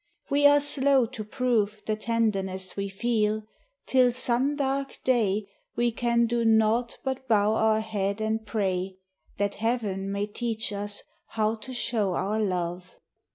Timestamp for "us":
10.73-11.03